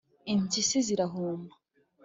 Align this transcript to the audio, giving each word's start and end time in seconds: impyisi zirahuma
impyisi 0.33 0.77
zirahuma 0.87 1.51